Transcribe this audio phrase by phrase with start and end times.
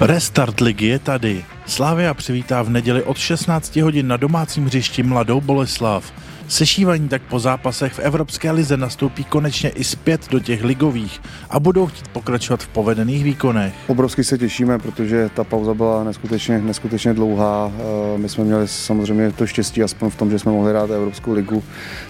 [0.00, 1.44] Restart ligy je tady.
[1.66, 6.12] Slávia přivítá v neděli od 16 hodin na domácím hřišti Mladou Boleslav.
[6.48, 11.20] Sešívaní tak po zápasech v Evropské lize nastoupí konečně i zpět do těch ligových
[11.50, 13.74] a budou chtít pokračovat v povedených výkonech.
[13.86, 17.72] Obrovsky se těšíme, protože ta pauza byla neskutečně, neskutečně dlouhá.
[17.74, 21.32] Eh, my jsme měli samozřejmě to štěstí aspoň v tom, že jsme mohli hrát Evropskou
[21.32, 21.62] ligu.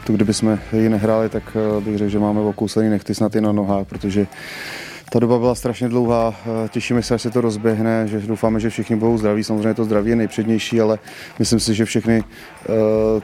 [0.06, 3.40] To kdyby jsme ji nehráli, tak eh, bych řekl, že máme okousený nechty snad i
[3.40, 4.26] na nohách, protože
[5.10, 8.70] ta doba byla strašně dlouhá, eh, těšíme se, až se to rozběhne, že doufáme, že
[8.70, 9.44] všichni budou zdraví.
[9.44, 10.98] Samozřejmě to zdraví je nejpřednější, ale
[11.38, 12.74] myslím si, že všechny uh,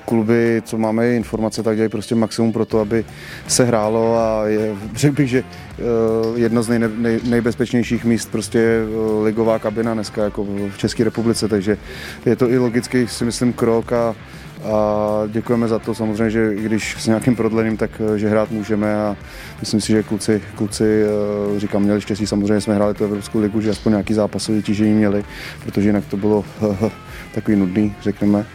[0.04, 3.04] kluby, co máme informace, tak dělají prostě maximum pro to, aby
[3.48, 8.80] se hrálo a je, řekl bych, že uh, jedno z nej, nej, nejbezpečnějších míst prostě
[8.84, 11.78] uh, ligová kabina dneska jako v České republice, takže
[12.26, 14.14] je to i logický si myslím krok a
[14.64, 18.94] a děkujeme za to samozřejmě, že když s nějakým prodlením, tak eh, že hrát můžeme
[18.94, 19.16] a
[19.60, 23.60] myslím si, že kluci, kluci eh, říkám, měli štěstí, samozřejmě jsme hráli tu Evropskou ligu,
[23.60, 25.24] že aspoň nějaký zápasový tížení měli,
[25.64, 26.44] protože jinak to bylo
[27.34, 28.46] takový nudný, řekněme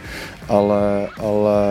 [0.48, 1.62] ale, ale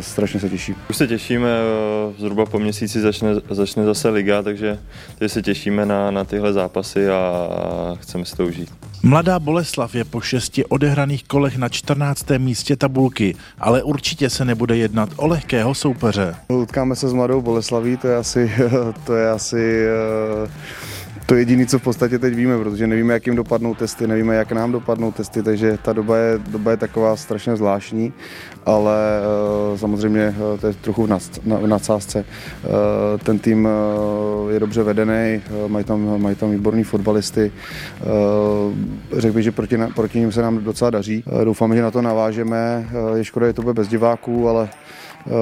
[0.00, 0.76] strašně se těším.
[0.90, 4.78] Už se těšíme, eh, zhruba po měsíci začne, začne zase liga, takže,
[5.18, 7.48] takže se těšíme na, na tyhle zápasy a
[8.00, 8.72] chceme si to užít.
[9.02, 12.26] Mladá Boleslav je po šesti odehraných kolech na 14.
[12.38, 16.34] místě tabulky, ale určitě se nebude jednat o lehkého soupeře.
[16.48, 18.52] Utkáme se s Mladou Boleslaví, to je asi,
[19.04, 19.86] to je asi
[20.44, 20.50] uh
[21.30, 24.52] to jediné, co v podstatě teď víme, protože nevíme, jak jim dopadnou testy, nevíme, jak
[24.52, 28.12] nám dopadnou testy, takže ta doba je, doba je taková strašně zvláštní,
[28.66, 28.96] ale
[29.70, 31.18] uh, samozřejmě uh, to je trochu v, na,
[31.56, 32.24] v nadsázce.
[32.64, 32.70] Uh,
[33.22, 33.68] ten tým
[34.50, 37.52] je dobře vedený, mají, tam, mají tam výborní fotbalisty.
[39.16, 41.24] Řekl bych, že proti, proti ním se nám docela daří.
[41.44, 42.88] Doufáme, že na to navážeme.
[43.14, 44.68] Je škoda, že to bude bez diváků, ale
[45.26, 45.32] uh,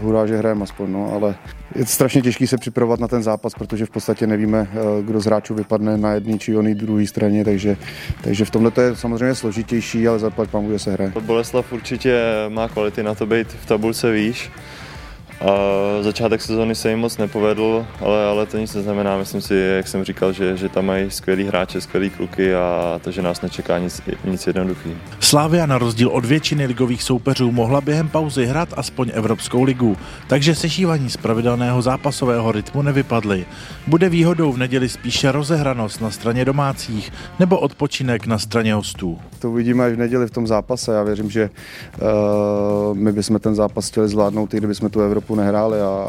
[0.00, 1.34] hurá, že hrajeme aspoň, no, ale
[1.74, 5.24] je strašně těžké se připravovat na ten zápas, protože v podstatě nevíme, uh, kdo z
[5.24, 7.76] hráčů vypadne na jedné či oné druhé straně, takže,
[8.22, 11.12] takže v tomhle to je samozřejmě složitější, ale zaplať pán, se hraje.
[11.20, 14.50] Boleslav určitě má kvality na to být v tabulce výš.
[15.40, 15.52] A
[16.02, 19.18] začátek sezóny se jim moc nepovedl, ale, ale to nic neznamená.
[19.18, 23.10] Myslím si, jak jsem říkal, že, že tam mají skvělý hráče, skvělý kluky a to,
[23.10, 24.90] že nás nečeká nic, nic jednoduchý.
[25.20, 29.96] Slávia na rozdíl od většiny ligových soupeřů mohla během pauzy hrát aspoň Evropskou ligu,
[30.26, 33.46] takže sešívaní z pravidelného zápasového rytmu nevypadly.
[33.86, 39.18] Bude výhodou v neděli spíše rozehranost na straně domácích nebo odpočinek na straně hostů.
[39.38, 40.94] To uvidíme až v neděli v tom zápase.
[40.94, 45.80] Já věřím, že uh, my bychom ten zápas chtěli zvládnout, i kdybychom tu Evropu nehráli
[45.80, 46.06] a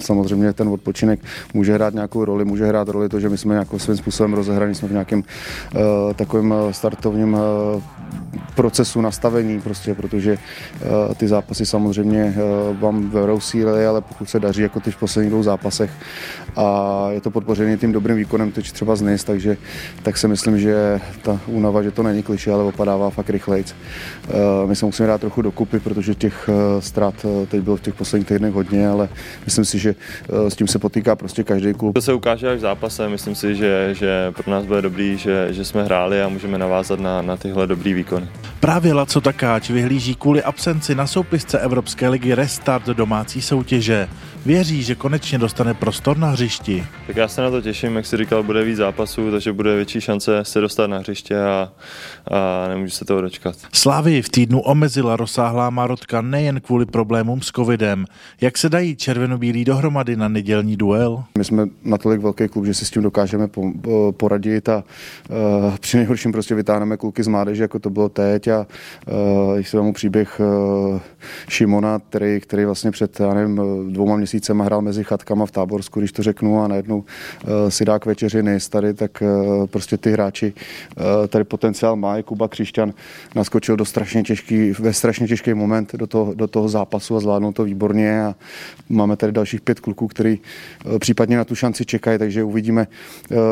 [0.00, 1.20] samozřejmě ten odpočinek
[1.54, 4.74] může hrát nějakou roli, může hrát roli to, že my jsme nějakým svým způsobem rozehraní,
[4.74, 5.18] jsme v nějakém
[5.74, 5.80] uh,
[6.12, 7.40] takovém startovním uh,
[8.54, 14.40] procesu nastavení, prostě, protože uh, ty zápasy samozřejmě uh, vám verou síly, ale pokud se
[14.40, 15.90] daří jako ty v posledních dvou zápasech
[16.56, 19.56] a je to podpořený tím dobrým výkonem, teď třeba z takže
[20.02, 23.74] tak si myslím, že ta únava, že to není kliše, ale opadává fakt rychlejc.
[24.28, 27.80] Uh, my se musíme dát trochu dokupy, protože těch uh, ztrát uh, teď bylo v
[27.80, 29.08] těch posledních týdnech hodně, ale
[29.44, 29.94] myslím si, že
[30.28, 31.94] uh, s tím se potýká prostě každý klub.
[31.94, 35.48] To se ukáže až v zápase, myslím si, že, že pro nás bude dobrý, že,
[35.50, 38.28] že jsme hráli a můžeme navázat na, na tyhle dobrý výkony.
[38.60, 44.08] Právě Laco Takáč vyhlíží kvůli absenci na soupisce Evropské ligy restart domácí soutěže.
[44.46, 46.84] Věří, že konečně dostane prostor na hřišti.
[47.06, 50.00] Tak já se na to těším, jak si říkal, bude víc zápasů, takže bude větší
[50.00, 51.72] šance se dostat na hřiště a,
[52.30, 53.56] a nemůžu se toho dočkat.
[53.72, 58.04] Slávy v týdnu omezila rozsáhlá marotka nejen kvůli problémům s covidem.
[58.40, 61.24] Jak se dají červenobílí dohromady na nedělní duel?
[61.38, 63.48] My jsme natolik velký klub, že si s tím dokážeme
[64.16, 64.84] poradit a
[65.30, 68.66] uh, při nejhorším prostě vytáhneme kluky z mládeže, jako to bylo teď a
[69.06, 71.00] uh, když se vám příběh uh,
[71.48, 73.60] Šimona, který, který vlastně před, já nevím,
[73.92, 77.04] dvouma měsícem hrál mezi chatkama v Táborsku, když to řeknu, a najednou uh,
[77.68, 82.22] si dá k večeři nejist tady, tak uh, prostě ty hráči uh, tady potenciál má.
[82.22, 82.92] Kuba Křišťan
[83.34, 87.52] naskočil do strašně těžký, ve strašně těžký moment do toho, do toho zápasu a zvládnul
[87.52, 88.34] to výborně a
[88.88, 90.38] máme tady dalších pět kluků, který
[90.98, 92.86] případně na tu šanci čekají, takže uvidíme.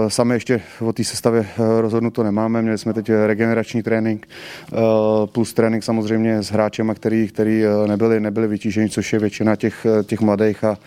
[0.09, 1.47] Sami ještě o té sestavě
[1.81, 4.29] rozhodnuto nemáme, měli jsme teď regenerační trénink,
[5.27, 10.21] plus trénink samozřejmě s hráčema, který, který nebyli, nebyli vytíženi, což je většina těch, těch
[10.21, 10.79] mladých a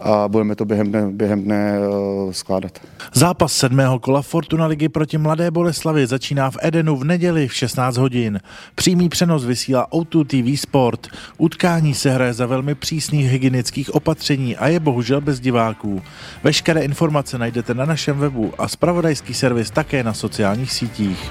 [0.00, 2.78] a, budeme to během dne, během dne uh, skládat.
[3.14, 7.96] Zápas sedmého kola Fortuna ligy proti Mladé Boleslavi začíná v Edenu v neděli v 16
[7.96, 8.40] hodin.
[8.74, 11.06] Přímý přenos vysílá O2 TV Sport.
[11.38, 16.02] Utkání se hraje za velmi přísných hygienických opatření a je bohužel bez diváků.
[16.44, 21.30] Veškeré informace najdete na našem webu a spravodajský servis také na sociálních sítích.